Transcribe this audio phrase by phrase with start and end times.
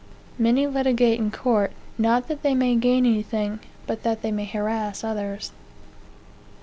[0.39, 5.03] (Many litigate in court, not that they may gain anything, but that they may harass
[5.03, 5.51] others.)